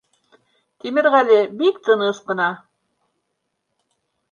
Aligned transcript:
Тимерғәле 0.85 1.37
бик 1.61 1.77
тыныс 1.89 2.23
ҡына: 2.33 2.49